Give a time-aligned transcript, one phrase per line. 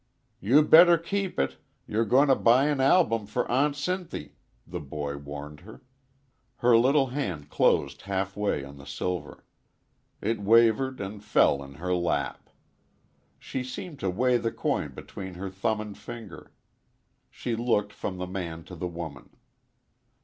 [0.39, 4.31] "You better keep it; you're going to buy an album for Aunt Sinthy,"
[4.65, 5.83] the boy warned her.
[6.55, 9.45] Her little hand closed half way on the silver;
[10.19, 12.49] it wavered and fell in her lap.
[13.37, 16.51] She seemed to weigh the coin between her thumb and finger.
[17.29, 19.29] She looked from the man to the woman.